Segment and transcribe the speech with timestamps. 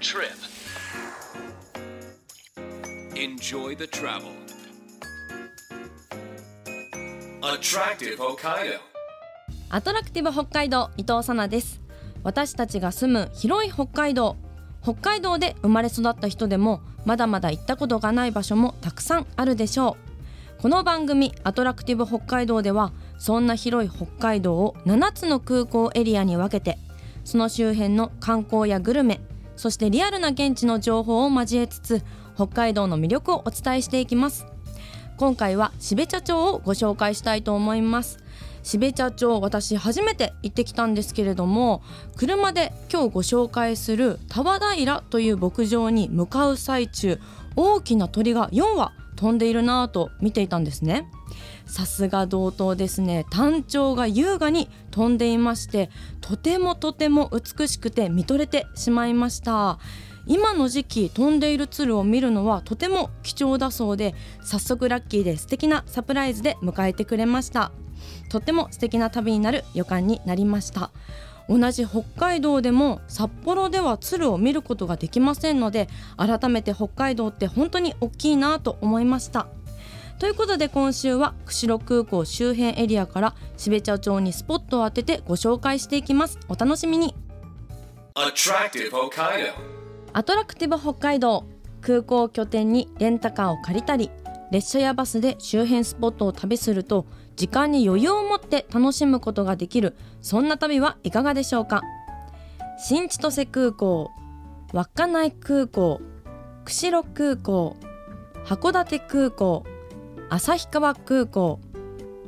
[0.00, 0.30] trip.
[3.16, 4.30] Enjoy the travel.
[7.42, 8.78] Attractive Hokkaido.
[9.70, 11.80] アトラクティブ北海道伊藤さなです
[12.22, 14.36] 私たちが住む広い北海道
[14.82, 19.96] 北海道で生まれ育った人でもまだまだ行ったことがない場所もたくさんあるでしょ
[20.58, 26.78] うこの番組アトラクティブ北海道ではそんな広い北海道を7つの空港エリアに分けて
[27.24, 29.20] その周辺の観光やグルメ
[29.58, 32.02] そしてリアルな現地の情報を交えつつ
[32.36, 34.46] 北海道の魅力をお伝えしていきます。
[35.16, 38.22] 今回は標茶町をご紹介したいと思います。
[38.62, 41.82] 標茶町私初めて行ってきたんですけれども
[42.16, 47.18] 車で今日ご紹介する田和平という牧場に向かう最中
[47.56, 51.10] 大きな鳥が4羽飛んでいるなぁと見ていたんですね。
[51.66, 53.26] さすが同等ですね。
[53.30, 59.80] 単調が優雅に飛んでいましてとてもとても美しくて見とれてしまいました。
[60.26, 67.72] 今の時期飛んでいる鶴を見るのはとても貴重だそうで早速ラッキーで素敵なサプライズで迎えてくれました。
[68.30, 70.92] とっても素敵な旅になる予感になりました。
[71.48, 79.48] 同じ北海道でも札幌では鶴を見ることができませんので改めて北海道って本当に大きいなと思いました。
[80.18, 86.38] ということで今週は釧路空港周辺エリアから標茶町にスポットを当ててご紹介していきます。
[86.48, 87.14] お楽しみに。
[88.14, 89.52] Attractive Hokkaido.
[90.12, 91.44] アトラクティブ北海道。
[91.80, 94.10] 空港を拠点にレンタカーを借りたり
[94.50, 97.06] 列車やバスで周辺スポットを旅すると
[97.38, 99.96] 時間に余裕を持って楽しむことができる。
[100.20, 101.82] そんな旅はいかがでしょうか？
[102.80, 104.10] 新千歳空港
[104.72, 106.00] 稚内空港
[106.64, 107.76] 釧路空港
[108.44, 109.64] 函館空港
[110.30, 111.60] 旭川空港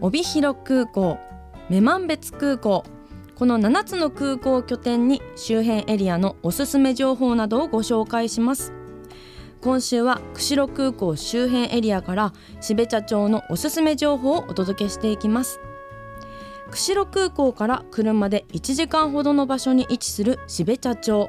[0.00, 1.18] 帯広空港
[1.68, 2.84] 女満別空港。
[3.34, 8.72] この7つの空港を拠点に周辺エリアのおすすめ情報などをご紹介します。
[9.62, 12.32] 今週は釧路空港周辺エリアから
[12.62, 15.60] 標茶町のおすすめ情報をお届けしていきます。
[16.70, 21.28] 釧路空港から車で1時間ほどの場所に位置する標茶町。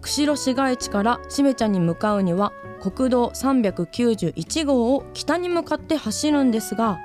[0.00, 6.98] 釧路市街地から標茶に向かうには国道391号を北に向かって走るんですが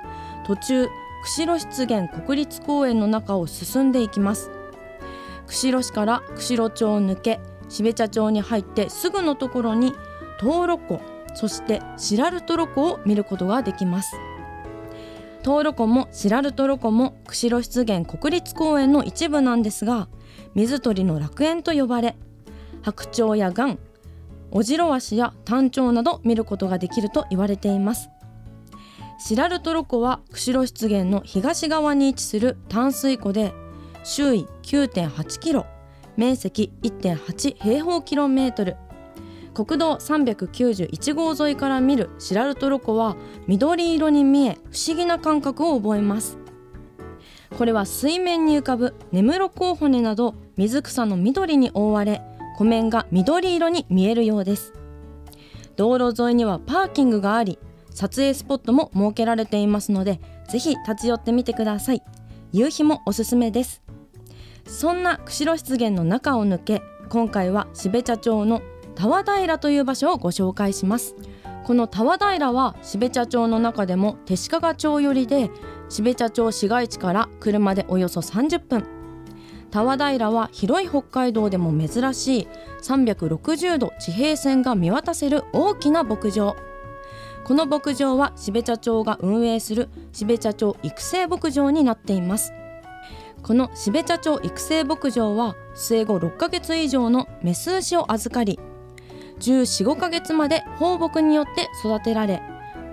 [0.48, 0.88] 途中
[1.22, 4.50] 釧路湿原国立公園の中を進んでいきます。
[5.46, 9.92] 釧路市から釧路町を抜け標茶町に入ってすぐのところに
[10.38, 11.00] 灯籠湖
[11.34, 14.16] そして白ルトロ湖を見ることができます。
[15.42, 20.08] 灯籠湖も白ルトロ湖も釧路湿原国立公園の一部なんですが
[20.54, 22.16] 水鳥の楽園と呼ばれ
[22.82, 23.78] 白鳥やガン
[24.50, 28.10] オジロワシやタンチョウなど見ることができると言われています。
[29.20, 33.52] 白ルトロ湖は釧路湿原の東側に位置する淡水湖で
[34.04, 35.66] 周囲9.8キロ
[36.16, 38.76] 面積1.8平方キロメートル
[39.64, 43.16] 国道391号沿いから見る白ルトロ湖は
[43.48, 46.38] 緑色に見え不思議な感覚を覚えます。
[47.56, 52.22] これは水面に浮かぶ根室候骨など水草の緑に覆われ
[52.56, 54.74] 湖面が緑色に見えるようです。
[55.74, 57.58] 道路沿いにはパーキングがあり
[57.90, 62.02] 撮影スポットも設けられていますのでぜひ立ち寄ってみてください。
[62.52, 63.82] 夕日もおすすめです。
[64.68, 68.62] そんな釧路湿原の中を抜け今回は標茶町の
[68.98, 71.14] 田和平という場所をご紹介します。
[71.64, 75.50] この田和平は標茶町の中でも手鹿町寄りで
[75.88, 78.84] 標茶町市街地から車でおよそ30分。
[79.70, 82.48] 田和平は広い北海道でも珍しい
[82.82, 86.56] 360度地平線が見渡せる大きな牧場。
[87.44, 92.52] この牧場は標茶町が運営する標茶町育成牧場になっています。
[93.44, 98.58] この標茶町育成牧場は生後6ヶ月以上のメス牛を預かり
[99.40, 102.42] 1415ヶ月まで放牧によって育てられ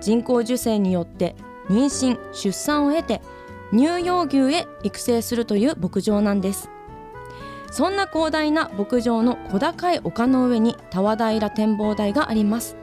[0.00, 1.36] 人工授精によって
[1.68, 3.22] 妊娠出産を経て
[3.72, 6.70] 乳幼牛へ育成するという牧場なんです。
[7.70, 12.76] そんな広大な牧場の小高い丘の上に田和平展望台があります。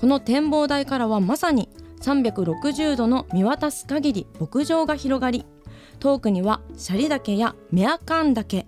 [0.00, 1.68] この展望台からはまさに
[2.00, 5.46] 360度の見渡す限り牧場が広がり
[6.00, 8.66] 遠くにはシャリ岳やメアカン岳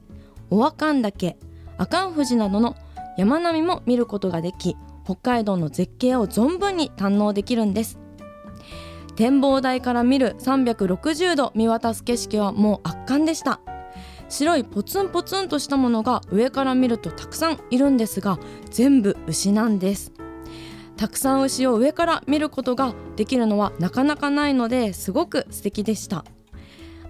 [0.50, 1.36] オアカン岳
[1.76, 2.76] アカン富士などの
[3.16, 7.98] 山並みも見ることができ北海道の絶景を存分に堪能できるんです。
[9.16, 13.60] 展望台から見る360度見渡す景色はもう圧巻でした。
[14.28, 18.38] 白いポツンポツンとしたものが上から見るとたくさんいるんですが
[18.70, 20.12] 全部牛なんです。
[20.96, 26.24] たくさん牛を上から見ることができるのはなかなかないのですごく素敵でした。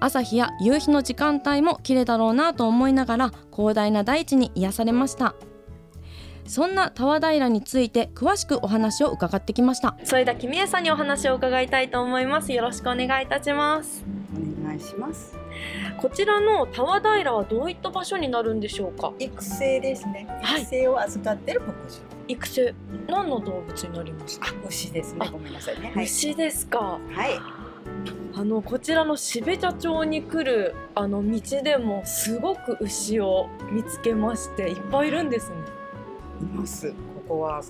[0.00, 5.34] 朝日や夕日の時間帯も綺麗だろうなと思いながら広大な大地に癒されました。
[6.46, 14.04] そんな田和平について詳しくお話を伺ってきましたそれでは君江さんにお話を伺いたいと思いますよろしくお願いいたします
[14.64, 15.36] お願いします。
[15.98, 19.12] こちらの田和平はどういった場所になるんでしょうか？
[19.20, 20.26] 育成ですね。
[20.42, 21.76] はい育成を預かってる牧場。
[22.26, 22.74] 育成
[23.06, 24.48] 何の動物になりますか？
[24.50, 25.30] あ、牛ですねあ。
[25.30, 25.92] ごめんなさいね。
[25.94, 26.04] はい。
[26.04, 26.98] 牛ですかは
[27.28, 27.38] い。
[28.36, 35.60] あのこちらの標茶町に来るあの道でもすごく牛を見つけましていっぱいいるんですねい
[36.44, 36.92] ます。
[36.92, 36.96] こ
[37.28, 37.62] こは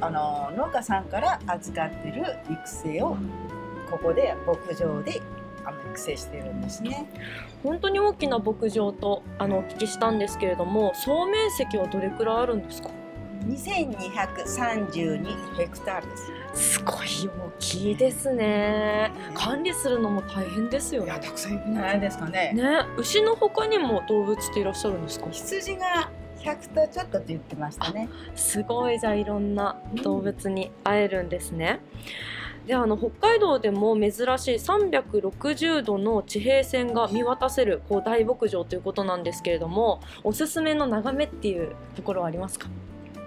[0.00, 3.16] あの農家さんから預かってる育成を
[3.90, 5.20] ここで牧場で
[5.64, 7.06] あの育成しているんですね。
[7.62, 12.90] 本当に大きな牧場とあのお聞きしたんですけれども総面積はどれくらいあるんですか
[13.46, 16.32] ？2232ヘクタールです。
[16.52, 22.52] すごい大きいですね管理するのも大変ですよねいやたくさんいるんじゃないですかね。
[22.54, 22.64] ね
[22.96, 25.26] 牛の他にも動物っていらっしゃるんですか？
[25.30, 26.10] 羊が
[26.42, 28.08] 100頭ちょっとって言ってましたね。
[28.34, 31.80] すごいじゃあいろんな動物に会えるんですね。
[32.66, 34.24] であの北海道でも珍しい
[34.56, 42.68] 360度の地平線が見渡せるこう大牧場ということなんですけれどもおすすめの眺めっていうところはありますか？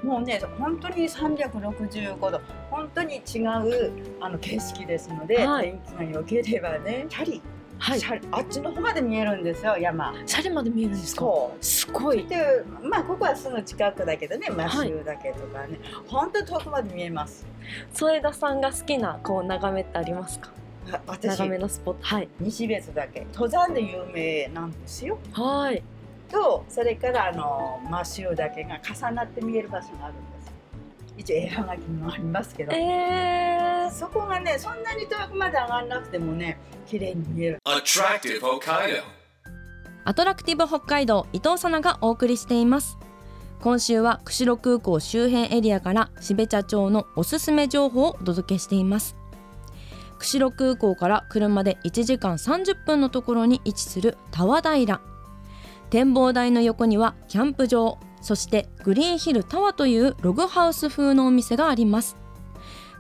[0.04, 7.42] もうね本当に365度本当に違うあの景色ですので、はい天気が良ければねチャリ、
[7.84, 8.22] はい。
[8.32, 10.14] あっちの方まで見えるんですよ山。
[10.26, 11.26] シャレまで見えるんですか？
[11.60, 12.26] すごい。
[12.28, 17.46] でまあここはすぐ近くだけどねマシューだけとかね、本当遠くまで見えます。
[17.92, 20.52] 添田さんが好きなこう眺めってありますか？
[20.94, 21.38] あ私。
[21.38, 22.00] 眺めのスポット。
[22.04, 22.30] はい。
[22.40, 25.20] 西別だけ登山で有名なんですよ。
[25.34, 25.84] はい。
[26.32, 30.54] とそれからあのマシューだけが重なって見える場所があるんですよ。
[31.18, 32.72] 一応絵はがきにもありますけど。
[32.72, 36.58] えー、そこがね、そんなに遠くまで上がらなくてもね、
[36.94, 37.60] 綺麗に見える。
[37.66, 39.02] Attractive Hokkaido.
[40.06, 43.00] アトラクティブ北海道伊藤さながお送りしています。
[43.62, 49.16] 今週は釧路空港周辺エリアから標茶町のおすすめ情報をお届けしています。
[50.20, 55.02] 釧路空港から車で1時間30分のところに位置する田和平
[55.90, 57.98] 展望台の横にはキャンプ場。
[58.22, 62.18] そしてグリーンヒルタワーというログハウス風のお店があります。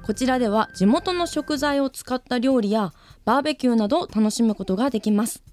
[0.04, 2.92] こちらでは地元の食材を使った料理や
[3.26, 5.44] バーベキューなどを楽しむことができます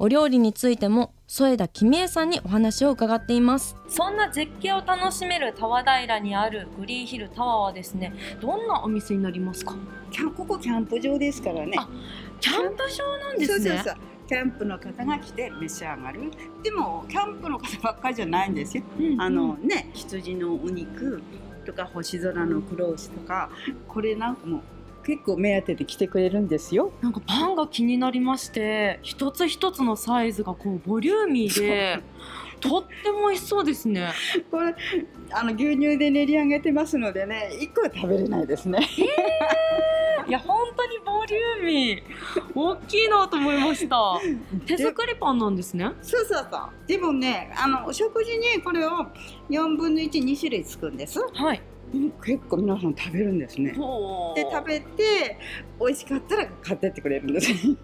[0.00, 9.74] お料理についても添田君江さんにお話を伺っていますそんな絶景を楽しめる田和平にあるグリーンヒルタワーはですねどんなお店になりますか？
[10.12, 11.72] キャンここキャンプ場ですからね。
[11.76, 11.88] あ
[12.40, 13.96] キャンプ場なんですねそうそうそう。
[14.28, 16.30] キャンプの方が来て召し上がる。
[16.62, 18.84] でもキャンプの方ばっかりじゃないんですよ。
[18.98, 21.22] うんあのね、羊のお肉
[21.66, 23.50] とか星空の黒牛とか、
[23.88, 24.62] これなんかも
[25.08, 26.92] 結構目当てで来てくれるんですよ。
[27.00, 32.02] なんかパンが気になりまして一つ一つのサイズがこうボリューミーで
[32.60, 34.12] とっても美味しそうですね
[34.50, 34.74] これ
[35.30, 38.86] あの牛乳で練り上げてますのでね、一個は食べれないですね。
[40.28, 44.20] いや本当にボリューミー大きいなと思いました
[44.66, 46.70] 手作りパンなんですねそうそうそう。
[46.86, 48.90] でもね、あのお食事にこれを
[49.48, 51.18] 4分の1、2種類つくんです。
[51.32, 51.67] はいうん
[52.24, 53.72] 結構皆さん食べるんですね。
[53.72, 55.38] ほで食べて
[55.80, 57.50] 美味しかったら買ってってくれるんです。
[57.52, 57.76] い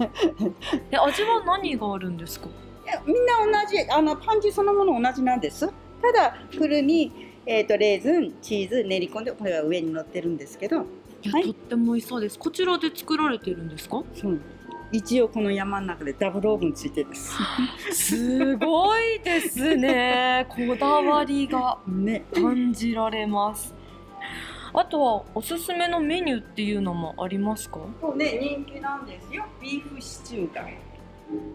[0.90, 2.48] え味は何があるんですか？
[2.86, 3.16] やみん
[3.52, 5.66] な同じあのパンチそのもの同じなんです。
[6.02, 7.10] ただくるみ、
[7.46, 10.84] えー、とレーズンチーズ練り込んでこれは上に乗ってるんですけど、は
[11.40, 14.02] いとっても美味しそうですこちらで作られてるんですか？
[14.14, 14.38] そう
[14.92, 17.32] 一応この山の中でダブルオーブンついてです。
[17.90, 22.24] すごいですねこだわりが ね。
[22.34, 23.74] 感じられます
[24.74, 27.78] あとはおすすめのメニューっていうのもありますか？
[28.00, 29.44] そうね人気なんですよ。
[29.62, 30.68] ビーフシチューが。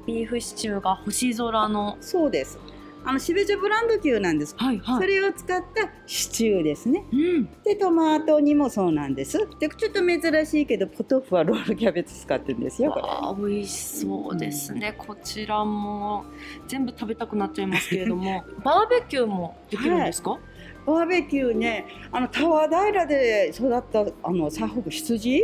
[0.07, 2.57] ビーフシチューが星空のそうです。
[3.05, 4.53] あのシベジャブランド牛なんです。
[4.57, 7.05] はいはそれを使ったシチューですね。
[7.11, 9.37] うんでトマトにもそうなんです。
[9.59, 12.93] でちょっと珍しいけどポトフはロールキャベツ使ってるんですよ。
[12.97, 16.25] あ美味しそうですね、こちらも
[16.67, 20.37] 全部食べたくなっちゃいますけれども バーベキューもできるんですか、
[20.85, 25.43] バーベキューね、あのタワー平で育ったあのサホク羊、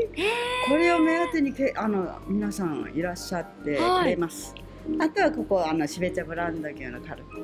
[0.68, 4.56] これを目当てにけあの皆さんいらっしゃってはいくれます。
[5.00, 7.44] あとはここあのシベチャブランド牛のカルビ。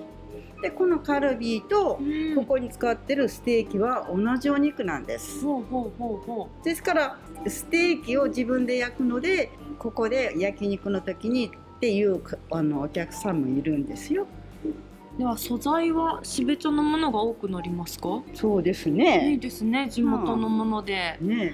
[0.61, 5.41] でこのカルビとうんここに使ってるステーキは同じお肉なんです。
[5.43, 7.17] ほうほうほうほですから
[7.47, 14.27] ステーキを自分で焼くのでここで焼肉の時にっていうかあのお客さんもいるんですよ。
[15.21, 18.23] うでは素材は標茶のものが多くなりますか？
[18.33, 19.37] そうですいいね。
[19.39, 21.53] ですね地元のもので、ね。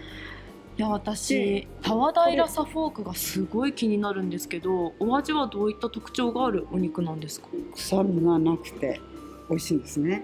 [0.78, 7.48] いや私タワ平サフォークがすごい気になるんですけどお味はどういった特徴があるお肉なんですか？
[7.76, 9.02] 臭みがなくて
[9.50, 10.24] 美味しいんですね。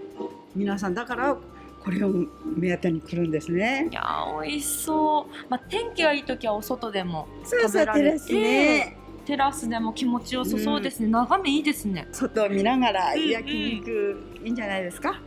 [0.56, 1.36] 皆さんだから
[1.84, 2.14] これを
[2.56, 3.90] 目当てに来るんですね。
[3.92, 8.06] いやー美味しそう、まあ、天気がいい時はお外でもそう食べられて。
[8.06, 12.08] テラスねテラスでも気持ちよさそうですね、眺めいいですね。
[12.12, 15.22] 外を見ながらうんうん焼肉いいんじゃないですか、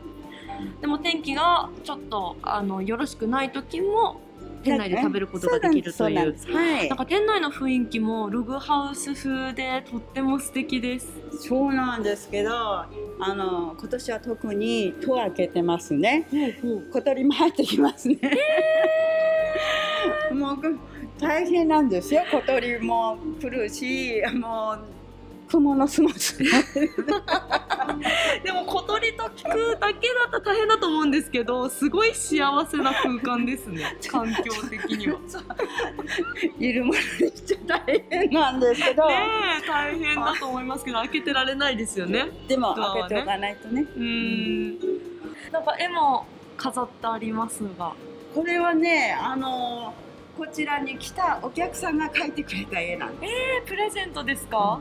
[0.80, 4.20] でも天気がちょっとあのよろしくない時も
[4.62, 6.36] 店内で食べることができるという。
[6.52, 6.88] はい。
[6.88, 11.08] なんか店内の雰囲気もログハウス風でとっても素敵です。
[11.38, 12.88] そうなんですけどあ
[13.20, 16.26] の今年は特に戸を開けてますね。
[16.92, 18.18] 小鳥も入ってきますね、
[20.32, 20.56] もう
[21.18, 24.96] 大変なんですよ小鳥も来るしもう
[25.48, 26.38] 蜘蛛の巣もつ
[28.42, 33.96] でも小鳥と聞くだけだと大変だと思うんですけど、すごい幸せな空間ですね。
[34.10, 35.18] 環境的には。
[36.58, 37.04] いるものに
[37.36, 39.14] しちゃ大変なんですけど、ね
[39.64, 42.26] え大変だと思いますけど開けてられないですよね。
[42.48, 44.78] でもね開けておかないとねうーん。
[45.52, 47.92] なんか絵も飾ってありますが。
[48.34, 49.94] これはねあの
[50.36, 54.78] こちらに来たお客さんが描いてくれた絵なんですえプレゼントですか？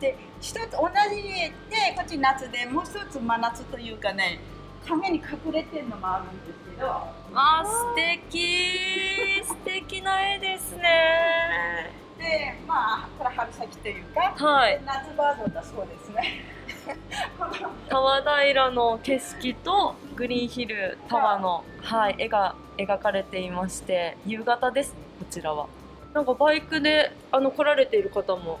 [0.00, 1.52] で一つ同じね
[1.96, 4.40] こっち夏でもう一つ真夏というかね
[4.88, 6.90] 影に隠れてるのもあるんですけど
[7.34, 11.90] あー素敵素敵な絵ですね。
[12.18, 14.80] でまあこれ春先というかはい。
[14.86, 16.44] 夏バージョンだそうですね
[17.38, 17.52] この
[17.88, 25.66] タワ平の景色とグリーンヒルタワーの、はい、絵が描かれていまして夕方ですこちらは。
[26.14, 28.58] なんかバイクであの来られている方も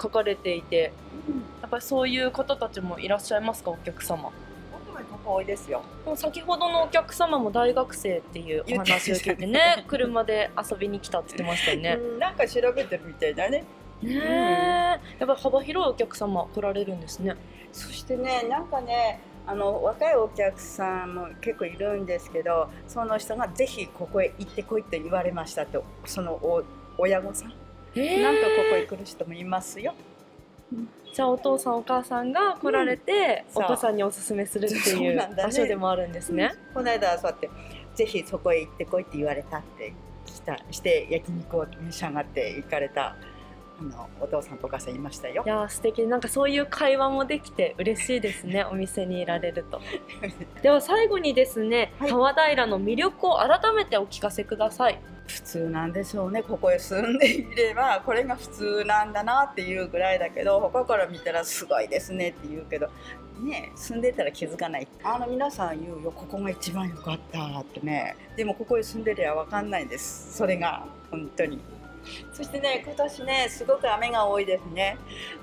[0.00, 0.92] 書かれていて
[1.60, 4.30] やっぱりそういう方たちもいらっしゃいますかお客様。
[5.26, 5.82] 多いですよ。
[6.16, 11.98] 先ほどのお客様も大学生っていうお話を聞いてね車で遊びに来たって言ってましたよね。
[11.98, 12.18] うん。
[12.18, 13.64] なんか調べてるみたいだね。
[14.02, 14.18] ねえ。
[15.18, 17.36] やっぱり幅広いお客様来られるんですね。
[17.72, 26.64] そしてねなんかねあの若いお客さんも結構いるんですけどその人がぜひここへ行ってこいって言われましたとそのお
[26.96, 27.52] 親御さん、
[27.94, 28.22] え。
[28.22, 29.94] なんとここへ来る人もいますよ。
[31.12, 33.64] じゃあお父さんお母さんが来られて、うん。
[33.64, 36.52] お子さんにおすすめするっていう場所でもあるんですね。
[36.72, 37.50] この間はそうやって
[37.94, 39.92] ぜひそこへ行ってこいって言われたって
[40.26, 43.16] 来たして焼肉を召し上がって行かれた
[43.80, 45.42] あのお父さんとお母さんいましたよ。
[45.44, 45.48] い。
[45.48, 46.06] やー素敵。
[46.06, 48.64] なんかそういう会話もできて嬉しいですね。
[48.70, 49.80] お店にいられると。
[50.62, 52.10] では最後にですね、はい。
[52.10, 55.00] 川平の魅力を改めてお聞かせください。
[55.26, 56.42] 普通なんでしょうね。
[56.42, 62.90] ここへ住んでいればこれが普通なんだなっていうぐらいだけど他から見たらすごいですねって言うけど
[63.40, 64.86] ね住んでたら気づかない。
[65.02, 66.12] あの皆さん言うよ。
[66.12, 68.16] ここが一番良かったってね。
[68.36, 70.36] でもここへ住んでりゃ分かんないんです。
[70.36, 71.58] それが本当に
[72.32, 74.98] そしてね今年ねすごく雨が多いですね。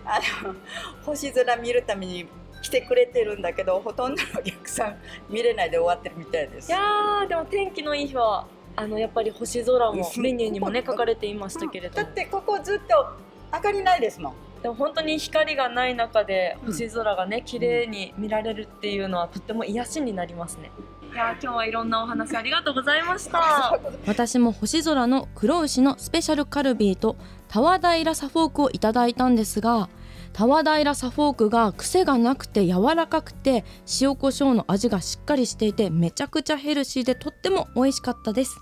[0.06, 0.56] あの
[1.03, 2.27] 星空見るために
[2.62, 4.98] 来てくれてるんだけどほとんどのお客さん
[5.30, 6.70] 見れないで終わってるみたいです。
[6.70, 10.22] いやーでも天気のいい日はあのやっぱり星空もうん。
[10.22, 12.03] メニューにもね書かれていましたけれども。
[12.03, 13.18] だってここずっと
[13.53, 14.34] 明かりないですもん。
[14.62, 16.72] でも本当に光がない中でうん。
[16.72, 20.72] 星空がね綺麗に見られるっていうのはとっても癒しになりますね
[21.12, 23.77] いや今日はいろんなお話ありがとうございました。
[24.08, 27.18] 私も星空の黒牛のスペシャルカルビーと
[27.50, 29.89] タワ平サフォークをいただいたんですが
[30.32, 33.65] タワ平サフォークが癖がなくて柔らかくて
[34.00, 38.58] 塩コショウの味がしっかりしていてめちゃくちゃヘルシーでとっても美味しかったです。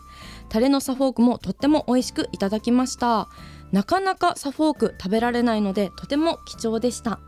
[0.50, 3.29] タレのサフォークもとっても美味しくいただきました。
[3.72, 7.20] なかなかサフォーク食べられないのでとても貴重でした。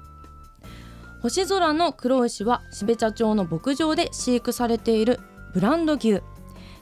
[1.22, 5.20] 星空の黒牛は標茶町の牧場で飼育されている
[5.54, 6.22] ブランド牛。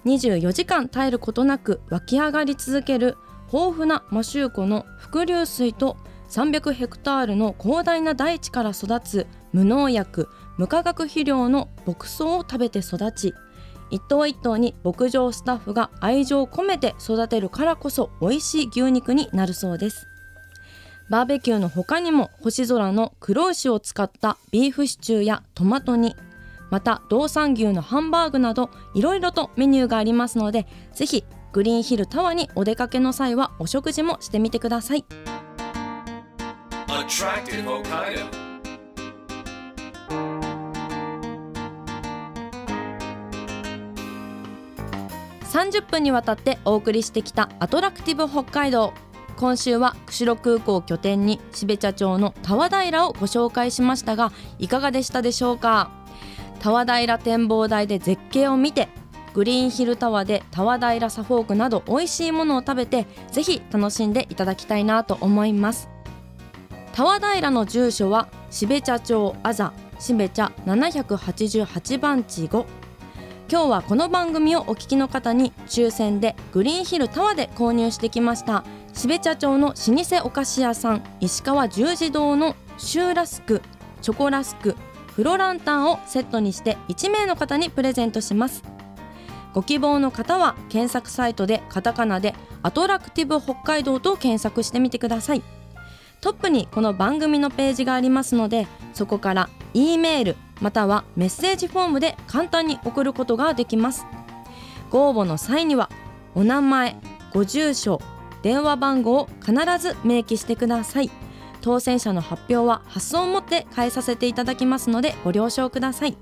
[0.05, 3.17] 24時間絶えることなく湧き上がり続ける
[3.51, 5.97] 豊富な摩周湖の伏流水と
[6.29, 13.33] 300ヘクタールの広大な大地から育つ無農薬無化学肥料の牧草を食べて育ち
[13.89, 20.08] 一頭一頭に牧場スタッフが愛情を込めて育てるからこそ美味しい牛肉になるそうです。
[21.09, 26.15] バーベキューの他にも星空の黒牛を使ったビーフシチューやトマト煮
[26.69, 35.05] また道産牛のハンバーグなどいろいろとメニューがありますのでぜひグリーンヒルタワーにお出かけの際はお食事もしてみてください
[36.87, 38.49] Attractive Hokkaido.
[45.49, 48.93] 30分にわたってお送りしてきたアトラクティブ北海道
[49.39, 55.91] 今週は釧路空港を拠点に標茶町のタワ平をご紹介しましたがいかがでしたでしょうか？
[56.59, 58.89] タワ平展望台で絶景を見て
[59.33, 65.87] グリーンヒルタワーでタワ平サフォークなど美味しいものを食べてぜひ楽しんでいただきたいなと思います。
[66.91, 72.65] タワ平の住所は標茶町あざしべ茶788番地5
[73.49, 78.65] 今日はこの番組をお聞きの方に抽選でグリーンヒルタワーで購入してきました。
[78.93, 83.61] 標茶町の老舗お菓子屋さん石川十字堂のシューラスク
[84.01, 84.75] チョコラスク
[85.07, 88.63] フロランタンをセットにして1名の方にプレゼントします。
[89.53, 95.43] ご希望の方は検索サイトでカタカナでアトラクティブ北海道と検索してみてください。
[96.21, 104.05] トップにこの番組のページがありますのでそこから E メールまたはメッセージフォームで簡単に送ることができます。
[104.89, 105.89] ご応募の際には
[106.35, 106.97] お名前
[107.33, 108.01] ご住所
[108.41, 111.11] 電話番号を必ず明記してください。
[111.61, 116.17] 当選者の発表は発送をもって変えさせていただきますのでご了承ください。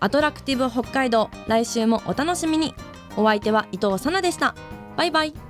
[0.00, 2.74] アトラクティブ北海道来週もお楽しみに。
[3.16, 4.54] お相手は伊藤さなでした。
[4.96, 5.45] バイバイ。